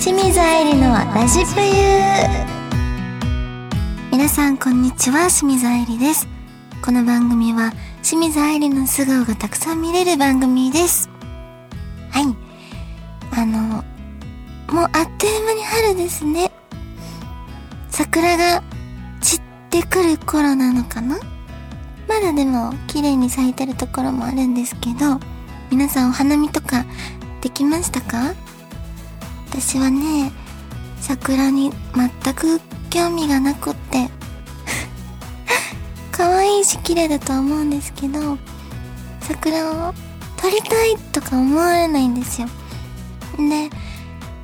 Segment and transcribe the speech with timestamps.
[0.00, 1.66] 清水愛理のラジプユ
[4.10, 5.28] 皆さんこんにちは。
[5.28, 6.26] 清水愛理です。
[6.82, 11.10] この番組は清水愛理の素顔がたくさん見れる番組です。
[12.10, 12.24] はい。
[13.38, 13.58] あの
[14.72, 16.50] もうあっという間に春ですね。
[17.90, 18.62] 桜が
[19.20, 21.18] 散ってくる頃なのかな？
[22.08, 25.20] まだでも綺麗に咲いてるところもあるんですけど
[25.70, 26.86] 皆さんお花見とか
[27.42, 28.32] できましたか？
[29.50, 30.32] 私はね
[31.00, 34.08] 桜に全く興味がなくって。
[36.12, 38.36] 可愛いし綺麗だと思うんですけど
[39.20, 39.94] 桜を
[40.36, 42.48] 撮りたいとか思われないんですよ。
[43.38, 43.70] で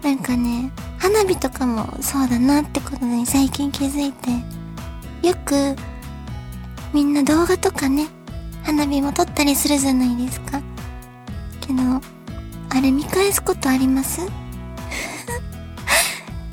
[0.02, 4.30] なんかね花火とかもそうだなってことに最近気づいて
[5.26, 5.76] よく
[6.92, 8.06] みんな動画とかね
[8.62, 10.60] 花火も撮ったりするじゃないですか。
[11.60, 11.82] けど
[12.70, 14.20] あれ見返すことあります？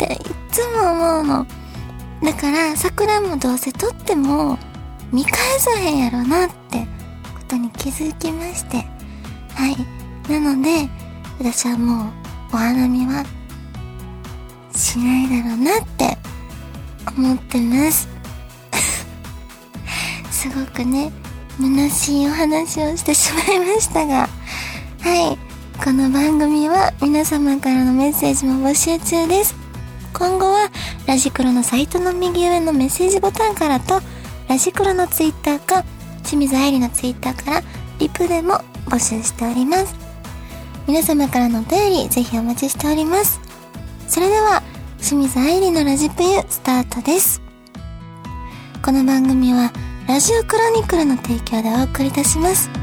[0.04, 0.18] ってい
[0.52, 1.48] つも思うの。
[2.24, 4.58] だから桜もどうせ撮っても
[5.12, 6.80] 見返さへんやろなって
[7.36, 8.78] ことに気づきまして。
[9.54, 10.32] はい。
[10.32, 10.90] なので
[11.40, 12.12] 私はもう
[12.54, 13.26] お花見は
[14.74, 16.18] しないだろうなって
[17.18, 18.08] 思ってます。
[20.32, 21.12] すごくね
[21.60, 24.30] 虚しいお話をしてしまいましたが。
[25.02, 25.38] はい。
[25.84, 29.63] この番組は皆様からのメッセージも募集中です。
[30.14, 30.70] 今後は
[31.08, 34.00] ラジクロのサイトの右上のメッセージボタンからと
[34.48, 35.84] ラジクロのツイッターか
[36.24, 37.62] 清水愛理のツイッターから
[38.00, 39.96] リプでも募集しております。
[40.88, 43.40] 皆様からのお便りぜひお待ちしております。
[44.08, 44.62] それでは
[45.00, 47.42] 清水愛理のラジプユスタートです。
[48.84, 49.72] この番組は
[50.08, 52.83] ラジオクロニクルの提供でお送りいたします。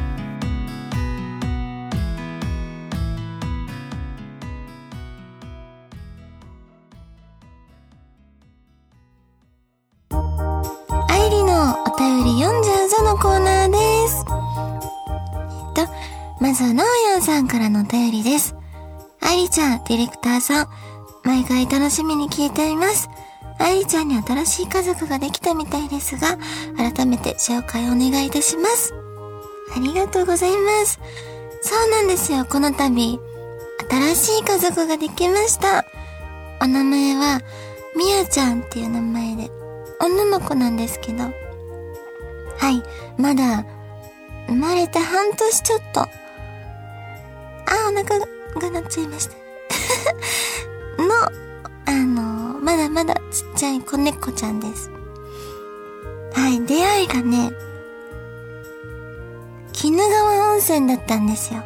[16.51, 18.57] まずなおやんさんからのお便りです。
[19.21, 20.69] 愛理ちゃん、ディレクターさん、
[21.23, 23.09] 毎回楽しみに聞いています。
[23.61, 26.39] 愛理ちゃんに新しい家族ができたみたいですが、
[26.77, 28.93] 改めて紹介お願いいたします。
[29.77, 30.99] ありがとうございます。
[31.63, 33.21] そうなんですよ、この度。
[33.89, 35.85] 新しい家族ができました。
[36.61, 37.41] お名前は、
[37.97, 39.53] みやちゃんっていう名前で、
[40.01, 41.23] 女の子なんですけど。
[41.23, 41.31] は
[42.71, 42.83] い、
[43.23, 43.65] まだ、
[44.49, 46.20] 生まれて半年ちょっと。
[47.71, 49.37] あ、お腹が鳴っちゃいました。
[51.03, 51.15] の、
[51.87, 53.23] あの、まだまだちっ
[53.57, 54.91] ちゃい子猫ちゃんです。
[56.35, 57.51] はい、出会いがね、
[59.83, 61.63] 鬼怒川温泉だったんですよ。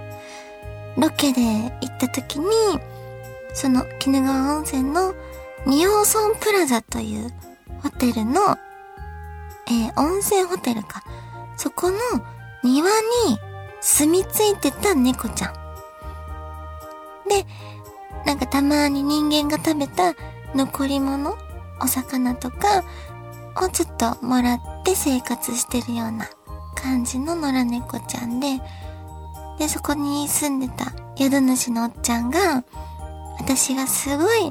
[0.97, 2.47] ロケで行った時に、
[3.53, 5.15] その鬼怒川温泉の
[5.67, 7.33] 仁王村プラザという
[7.83, 8.57] ホテルの、
[9.67, 11.03] えー温泉ホテルか。
[11.57, 11.99] そこの
[12.63, 12.89] 庭
[13.27, 13.39] に
[13.81, 15.64] 住み着いてた猫ちゃん。
[17.29, 17.47] で、
[18.27, 20.15] なんかたまに人間が食べた
[20.55, 21.37] 残り物、
[21.81, 22.85] お魚とか
[23.57, 26.29] をちょっともらって生活してるような
[26.75, 28.61] 感じの野良猫ちゃんで、
[29.59, 32.65] で、そこに住んでた宿主のおっちゃんが、
[33.39, 34.51] 私がすごい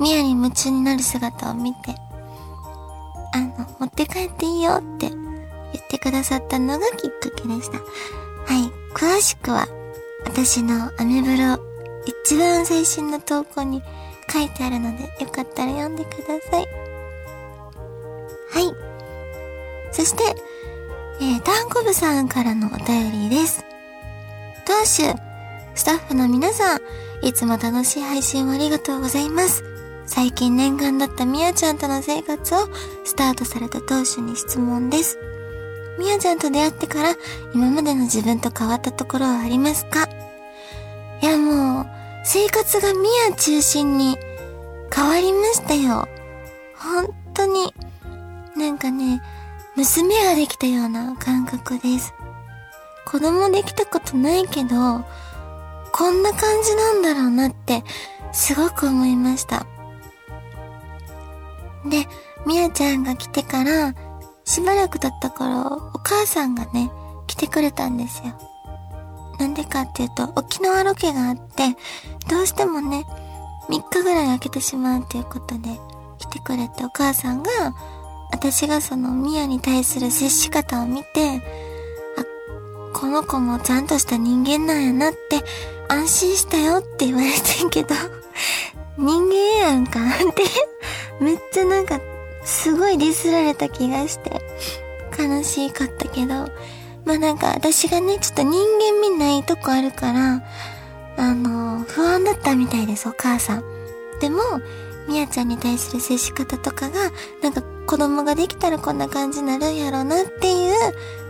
[0.00, 1.94] ミヤに夢中になる姿を見て、
[3.34, 7.78] あの、持って帰っていいよって言ってくださったのがきっかけでした。
[7.78, 7.84] は
[8.54, 8.70] い。
[8.94, 9.66] 詳しくは、
[10.24, 11.67] 私のアメブロ
[12.08, 13.82] 一番最新の投稿に
[14.32, 16.66] 書いてあるので、よかったら読んでください。
[18.50, 18.74] はい。
[19.92, 20.22] そして、
[21.20, 23.64] えー、タンコブさんからのお便りです。
[24.66, 25.02] 当主、
[25.74, 26.80] スタッフの皆さん、
[27.22, 29.62] いつも楽しい配信をありがとうございます。
[30.06, 32.58] 最近念願だったみやちゃんとの生活を
[33.04, 35.18] スタートされた当主に質問です。
[35.98, 37.16] みやちゃんと出会ってから
[37.54, 40.08] 今までの自分と変わったところはありますか？
[41.20, 41.86] いやもう、
[42.30, 44.18] 生活がみや中心に
[44.94, 46.06] 変わりましたよ。
[46.76, 47.72] 本当に、
[48.54, 49.22] なんかね、
[49.76, 52.12] 娘ができたような感覚です。
[53.06, 55.06] 子供できたことないけど、
[55.90, 57.82] こんな感じなんだろうなって、
[58.34, 59.64] すごく思いました。
[61.86, 62.06] で、
[62.46, 63.94] みやちゃんが来てから、
[64.44, 66.90] しばらく経った頃、お母さんがね、
[67.26, 68.38] 来てくれたんですよ。
[69.38, 71.76] なんでかっていうと、沖縄ロケがあって、
[72.28, 73.06] どうしてもね、
[73.68, 75.78] 3日ぐらい空けてしまうっていうことで、
[76.18, 77.50] 来てくれてお母さんが、
[78.32, 81.40] 私がそのミヤに対する接し方を見て、あ、
[82.92, 85.42] この子もちゃんとした人間なんやなって
[85.88, 87.94] 安心したよって言われてんけど、
[88.98, 89.34] 人間
[89.70, 90.42] やんかって
[91.20, 92.00] めっちゃなんか、
[92.44, 94.42] すごいディスられた気がして、
[95.18, 96.48] 悲しかったけど、
[97.08, 100.42] まあなんか私がね、ちょっと人間味ないとこあるから、
[101.16, 103.64] あの、不安だったみたいです、お母さん。
[104.20, 104.42] でも、
[105.08, 107.10] みやちゃんに対する接し方とかが、
[107.42, 110.74] なんか子供ができたらこんな感じになるんやろうなっていう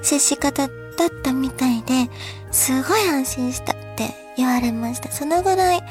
[0.03, 0.73] 接し方だ
[1.07, 2.11] ったみたいで、
[2.51, 5.13] すごい安心したって言われました。
[5.13, 5.83] そのぐらい、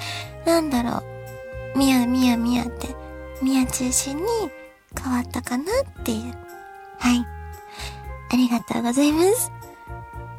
[0.46, 1.02] なんだろ
[1.76, 2.90] う、みやみやみやって、
[3.42, 4.24] みや中心に
[5.02, 5.64] 変わったかな
[6.02, 6.34] っていう。
[7.00, 7.26] はい。
[8.34, 9.57] ありがとうございます。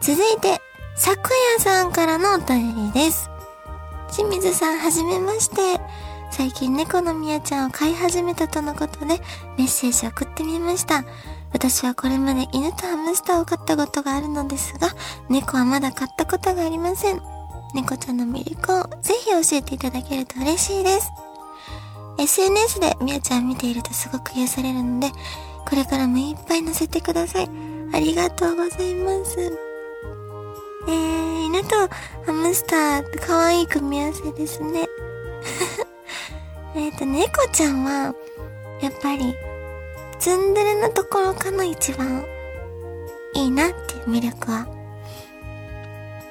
[0.01, 0.61] 続いて、
[0.97, 3.29] 昨夜さんからのお便りです。
[4.15, 5.81] 清水さんはじめまして。
[6.31, 9.19] 最近猫のみやちゃんを飼い始めたとのことで
[9.57, 11.05] メッセージを送ってみました。
[11.53, 14.89] 私はこれまで犬とハムスターを飼ったことがあるのですが、
[15.29, 17.21] 猫はまだ飼ったことがありません。
[17.75, 21.11] 猫ちゃんの魅力をぜひ教えていただけると嬉しいです。
[22.19, 25.11] SNS でみやちゃん見ているとすごく癒されるので、
[25.69, 27.51] これからもいっぱい載せてください。
[27.93, 29.68] ありがとうございます。
[30.89, 31.77] えー、犬と
[32.25, 34.89] ハムスター、可愛い組み合わせですね。
[36.75, 38.15] えっと、猫ちゃんは、
[38.81, 39.37] やっぱり、
[40.19, 42.25] ツンデレなところかな、一番、
[43.35, 44.67] いいなっていう魅力は。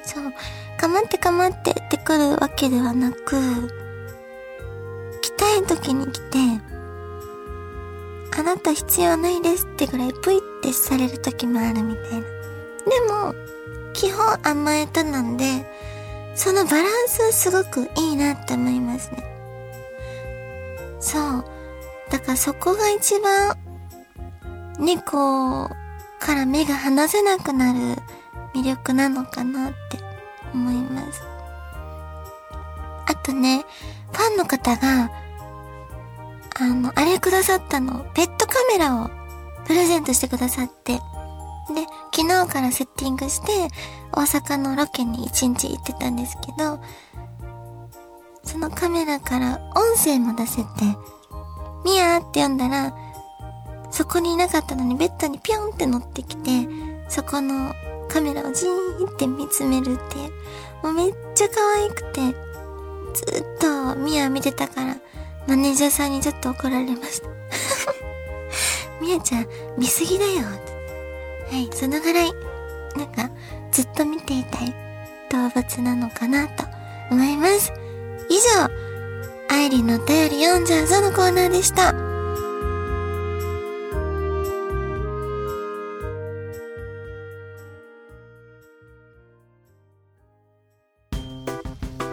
[0.02, 0.24] そう、
[0.76, 3.36] かまってかまってってくるわけではなく、
[5.20, 6.38] 来たい時に来て、
[8.36, 12.20] あなた必要ないですってぐらいぷいってされる時もあるみたいな。
[12.20, 13.34] でも、
[13.98, 15.44] 基本甘えたなんで、
[16.36, 19.24] そのバランスはすごくいいなって思いますね。
[21.00, 21.44] そう。
[22.08, 23.56] だからそこが一番、
[24.78, 25.68] 猫
[26.20, 27.96] から目が離せなくなる
[28.54, 29.98] 魅力なのかなって
[30.54, 31.20] 思います。
[33.04, 33.64] あとね、
[34.12, 35.10] ファンの方が、
[36.60, 39.10] あの、あれくださったの、ペットカメラを
[39.66, 41.00] プレゼントしてくださって、で、
[42.18, 43.72] 昨日からセッティングして、
[44.10, 46.80] 大阪のロケに一日行ってたんですけど、
[48.42, 50.68] そのカメラから音声も出せて、
[51.84, 52.92] ミヤーって呼んだら、
[53.92, 56.66] そこにいなかったのにベッドにピョンって乗ってきて、
[57.08, 57.72] そこの
[58.08, 60.16] カメラをじーンって見つめるって。
[60.82, 62.20] もうめっちゃ可愛くて、
[63.14, 64.96] ずっとミヤ見てたから、
[65.46, 67.28] マネージャーさんにちょっと怒られました。
[69.00, 69.46] ミヤちゃん、
[69.78, 70.67] 見すぎだよ。
[71.50, 72.32] はい、そのぐらい、
[72.96, 73.30] なんか、
[73.72, 74.74] ずっと見ていたい
[75.30, 76.64] 動物なのかなと
[77.10, 77.72] 思います。
[78.28, 78.68] 以上、
[79.50, 81.88] アイリのお便り読んじゃうぞのコーナーでした。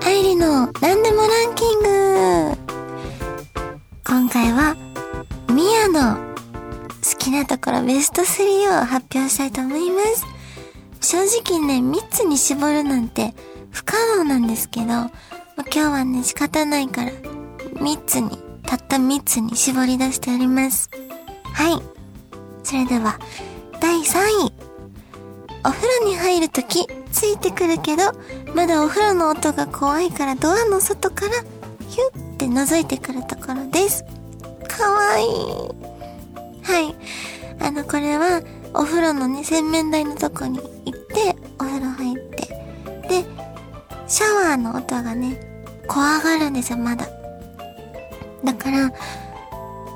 [0.05, 2.57] アイリの何でもランキング
[4.05, 4.77] 今回は、
[5.49, 6.34] ミヤの
[7.05, 10.25] 好きなところベスト3を発表したいと思います。
[11.01, 13.35] 正直ね、3つに絞るなんて
[13.69, 15.11] 不可能なんですけど、ま
[15.57, 20.89] 今日はね、仕方ないから、3つに、たった3つに絞り出しております。
[21.53, 21.81] はい。
[22.63, 23.19] それでは、
[23.79, 24.53] 第3位。
[25.63, 28.13] お風呂に入るとき、ついてくるけど、
[28.55, 31.31] まだお風呂の音が怖いからドアの外から、
[31.87, 34.03] ヒュッて覗いてくるところです。
[34.67, 35.84] かわいい。
[36.65, 36.95] はい。
[37.59, 38.41] あの、これは、
[38.73, 42.35] お風呂のね、洗面台のとこに行って、お風呂入って、
[43.07, 43.25] で、
[44.07, 45.39] シャワーの音がね、
[45.87, 47.07] 怖がるんですよ、まだ。
[48.43, 48.91] だから、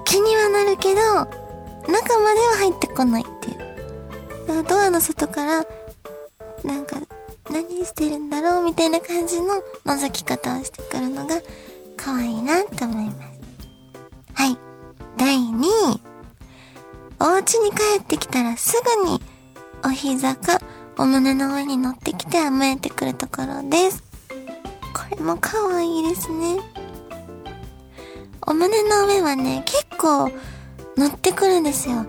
[0.06, 1.02] 気にはなるけど、
[1.92, 3.58] 中までは入ってこないっていう。
[4.48, 5.66] だからドアの外から、
[6.64, 6.98] なんか、
[7.52, 11.42] 何してるんだろうみたいな感じの覗き方をしてくるのが、
[11.98, 13.18] 可愛いなって思います。
[14.34, 14.58] はい。
[15.18, 15.64] 第2
[15.96, 15.99] 位。
[17.22, 19.22] お家に帰ってきたらすぐに
[19.84, 20.62] お膝か
[20.98, 24.04] お胸の上に乗ってきて甘えてくるところです。
[24.94, 26.58] これも可愛いですね。
[28.46, 30.32] お胸の上はね、結構
[30.98, 32.06] 乗ってくるんですよ。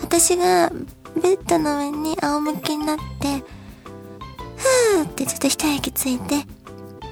[0.00, 0.70] 私が
[1.20, 3.42] ベッドの上に仰向けになって、
[4.56, 6.46] ふーってちょっと一息ついて、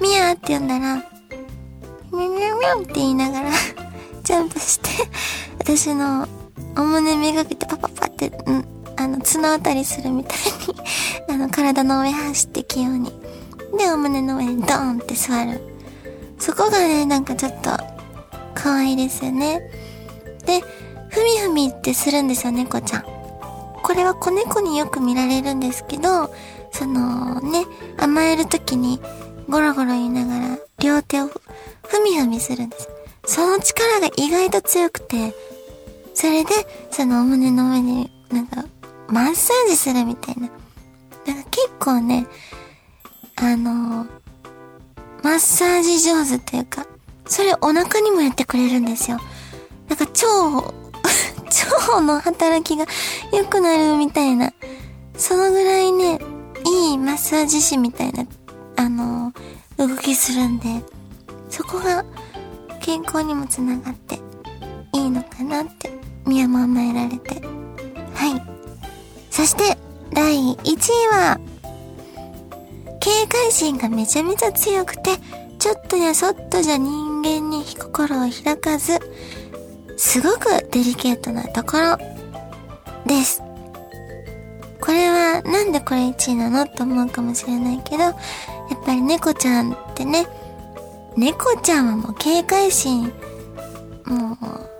[0.01, 3.51] ミヤーって呼んだら、ミャミャミャって言いながら
[4.23, 4.89] ジャンプして、
[5.59, 6.27] 私の
[6.77, 10.37] お胸めがけてパパパって、うん、あの、綱渡りするみたい
[10.67, 10.75] に
[11.29, 13.11] あの、体の上走ってきように。
[13.77, 15.61] で、お胸の上にドーンって座る。
[16.39, 17.71] そこがね、なんかちょっと、
[18.53, 19.61] 可愛いですよね。
[20.45, 20.61] で、
[21.09, 23.03] ふみふみってするんですよ、猫ちゃん。
[23.83, 26.33] これは子猫によく見られるんですけど、
[26.71, 27.65] そのね、
[27.97, 29.01] 甘える時に
[29.49, 32.87] ゴロゴロ言いながら両手をふみふみするんです。
[33.25, 35.33] その力が意外と強くて、
[36.13, 36.51] それで、
[36.89, 38.65] そのお胸の上になんか、
[39.07, 40.49] マッサージするみたいな。
[41.25, 42.27] なんか結構ね、
[43.35, 44.05] あの
[45.23, 46.85] マッサージ上手っていうか、
[47.25, 49.19] それお腹にもやってくれるんですよ。
[49.87, 50.73] なんか腸、
[51.91, 52.85] 腸の働きが
[53.31, 54.53] 良くなるみたいな。
[55.17, 56.19] そのぐらいね、
[56.65, 58.25] いいマッサージ師みたいな、
[58.77, 59.33] あの
[59.77, 60.83] 動きするんで、
[61.49, 62.03] そこが
[62.79, 64.19] 健康にもつながって
[64.93, 65.89] いいのかなって
[66.25, 67.41] 身を甘えられて。
[68.13, 68.41] はい。
[69.29, 69.77] そして、
[70.13, 71.39] 第1位は、
[72.99, 75.11] 警戒心がめちゃめちゃ強くて、
[75.57, 78.99] ちょっとやそっとじゃ人間に心を開かず、
[79.97, 81.97] すごくデリケートなところ
[83.05, 83.41] です。
[84.81, 88.15] これはなんでこれ1位なのって思うかもしれないけど、やっ
[88.83, 90.27] ぱり猫ちゃんってね、
[91.15, 93.11] 猫ちゃんはもう警戒心、
[94.05, 94.70] もう、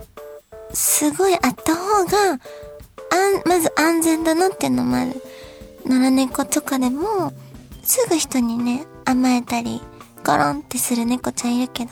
[0.74, 5.22] すごいあった方が、あん、まず安全だなっていうのもある。
[5.86, 7.34] 野良猫とかでも、
[7.84, 9.82] すぐ人にね、甘えたり、
[10.26, 11.92] ゴロンってする猫ちゃんいるけど、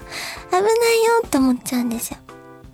[0.51, 0.71] 危ないよ
[1.25, 2.17] って思っちゃうんですよ。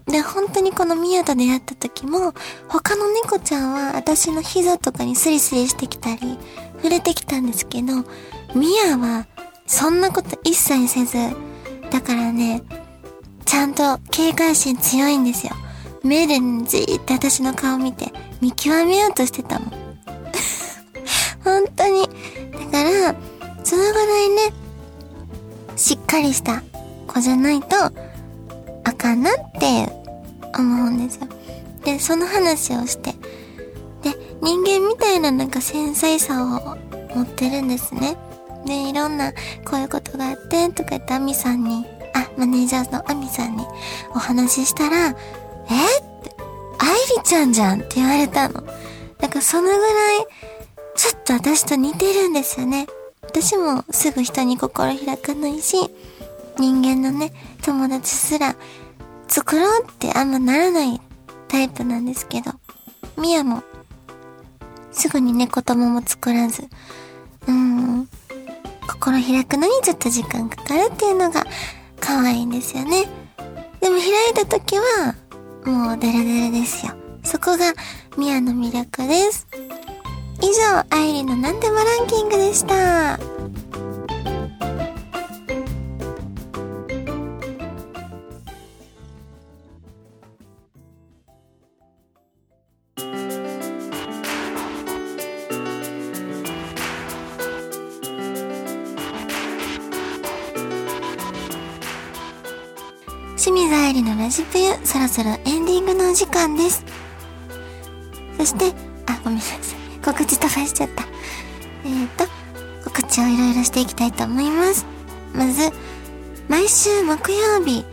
[0.08, 2.34] で、本当にこのミヤと出会った時も、
[2.68, 6.38] 他の猫ちゃんは私の膝とかにスリスリしてきたり、
[6.78, 7.94] 触れてきたんですけど、
[8.54, 9.26] ミヤは、
[9.66, 11.18] そんなこと一切せず、
[11.90, 12.62] だからね、
[13.46, 15.54] ちゃんと警戒心強いんですよ。
[16.06, 19.72] 目でじーって私の顔見て見極めようとしてたもん。
[21.44, 22.08] 本当に。
[22.72, 23.16] だから、
[23.64, 24.54] そのぐらいね、
[25.76, 26.62] しっかりした
[27.08, 27.76] 子じゃないと、
[28.84, 29.92] あかんなって
[30.56, 31.28] 思うんですよ。
[31.84, 33.12] で、その話をして。
[34.04, 36.78] で、人間みたいななんか繊細さを
[37.16, 38.16] 持ってるんですね。
[38.66, 43.66] で、いろんな、こういうことがあって、とか言って、アミさんに、あ、マネージャーのアミさんに
[44.14, 45.16] お話ししたら、
[45.70, 46.00] え？
[46.00, 46.36] って、
[46.80, 48.64] アイリちゃんじゃんって言われたの。
[49.20, 50.28] だからそのぐらい、
[50.96, 52.88] ちょっと私と似てるんですよね。
[53.22, 55.78] 私もすぐ人に心開かないし、
[56.58, 58.56] 人間のね、友達すら
[59.28, 61.02] 作ろうってあんまならない
[61.48, 62.52] タイプなんですけど、
[63.22, 63.64] ミヤも
[64.92, 68.08] すぐに猫友も作らず、うーん、
[68.88, 71.44] 心開くのにちょっと時間かかるっていうのが
[72.00, 73.06] 可愛いんですよね。
[73.82, 75.16] でも開いた時は、
[75.66, 76.94] もうデレデレですよ。
[77.24, 77.74] そこが
[78.18, 79.48] ミアの魅力です。
[80.42, 83.35] 以上、アイリのなんでもランキングでした。
[103.76, 106.86] 清水愛理のラジプユ、そろそろエンディングのお時間です。
[108.38, 108.74] そして、
[109.06, 109.60] あ、ごめんなさい。
[110.02, 111.04] 告知飛ばしちゃった。
[111.84, 112.26] えーと、
[112.86, 114.86] 告知をいろいろしていきたいと思います。
[115.34, 115.72] まず、
[116.48, 117.84] 毎週木曜日、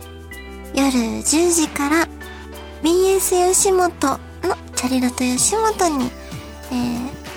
[0.73, 2.07] 夜10時から、
[2.81, 6.11] BS 吉本のチャリロと吉本に、
[6.71, 6.75] え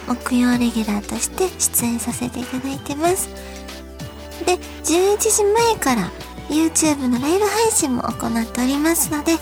[0.09, 3.29] ー、木曜レギュラーとして出演させていただいてます。
[4.47, 9.33] で、11時前から、YouTube のライブ配信も行っておりますので、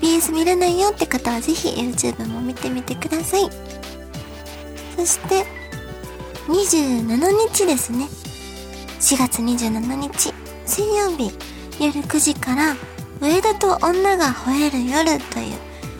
[0.00, 3.50] BS 見れないよって方はぜひ YouTube も見てみてください。
[4.96, 5.44] そして、
[6.48, 8.08] 27日ですね。
[9.00, 10.34] 4月27日、
[10.66, 11.32] 水曜日、
[11.78, 12.76] 夜9時から、
[13.20, 15.58] 上田と女が吠える夜という、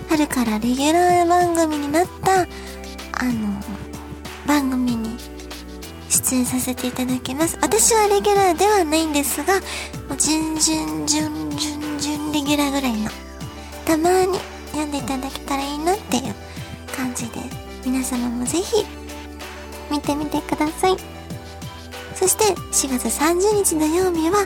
[0.09, 3.61] 春からレギュラー番組になった、あの、
[4.47, 5.00] 番組に
[6.30, 7.58] 出演させていただきます。
[7.60, 9.54] 私はレギュラーではないんですが、
[10.08, 13.10] もう準々、準々、準レギュラーぐらいの、
[13.84, 14.38] たまに
[14.70, 16.34] 読んでいただけたらいいなっていう
[16.96, 17.40] 感じで、
[17.84, 18.87] 皆様もぜひ、
[19.90, 20.96] 見てみてください。
[22.14, 24.44] そして、4月30日土曜日は、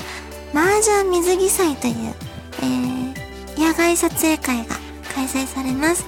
[0.54, 2.14] 麻雀水着祭という、
[2.62, 4.76] えー、野外撮影会が
[5.14, 6.06] 開催されます。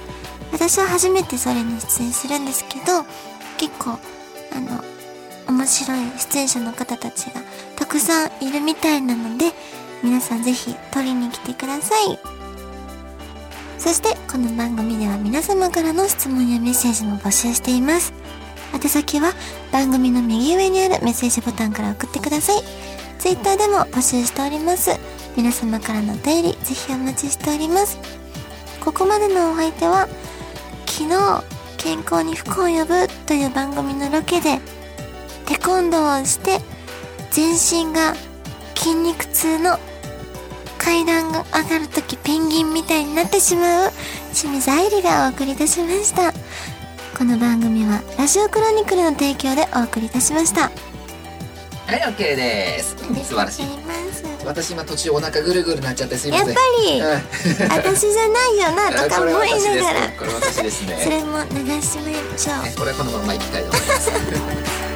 [0.51, 3.05] 私は初めてそれに出演するんですけど、
[3.59, 3.99] 結構、
[4.55, 4.83] あの、
[5.47, 7.41] 面白い出演者の方たちが
[7.75, 9.51] たくさんいるみたいなので、
[10.03, 12.19] 皆さんぜひ撮りに来てください。
[13.79, 18.13] そして、この番組では皆様からの質問やメッセージも募集しています。
[18.73, 19.33] 宛先は
[19.71, 22.61] 番組の右上にあるメッセージボタンから送ってください。
[23.19, 24.91] Twitter でも募集しております。
[25.35, 27.97] 皆様からのお便り、ぜひお待ちしております。
[28.83, 30.07] ここまでのお相手は、
[30.85, 31.43] 昨日、
[31.77, 34.59] 健康に福を呼ぶという番組のロケで
[35.47, 36.59] テコンドーをして
[37.31, 38.13] 全身が
[38.75, 39.77] 筋肉痛の
[40.77, 43.91] 階段が上がるときペンギンみたいになってしまう
[44.33, 46.33] 清水愛理がお送りいたしました。
[47.17, 50.63] この番組はラジオクロニクルの提供でお送りいたしました。
[50.63, 50.69] は
[51.95, 52.95] い OK です。
[52.97, 53.65] 素晴らしい。
[54.45, 56.47] 私今途中お腹ぐるぐるなっちゃってすいません。
[56.47, 57.71] やっぱり、うん。
[57.71, 60.99] 私じゃないよなとか思いながら、これ私ですね。
[61.03, 62.63] それも流しましょう。
[62.63, 64.11] ねこれはこのまま行きたいと思います